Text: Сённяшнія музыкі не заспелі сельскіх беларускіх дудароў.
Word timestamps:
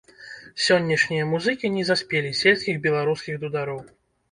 Сённяшнія 0.67 1.27
музыкі 1.33 1.71
не 1.75 1.85
заспелі 1.91 2.33
сельскіх 2.41 2.83
беларускіх 2.89 3.35
дудароў. 3.47 3.79